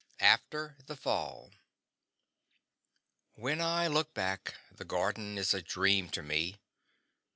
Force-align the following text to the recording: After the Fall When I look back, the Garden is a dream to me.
After 0.19 0.77
the 0.87 0.95
Fall 0.95 1.51
When 3.35 3.61
I 3.61 3.85
look 3.85 4.15
back, 4.15 4.55
the 4.71 4.83
Garden 4.83 5.37
is 5.37 5.53
a 5.53 5.61
dream 5.61 6.09
to 6.09 6.23
me. 6.23 6.55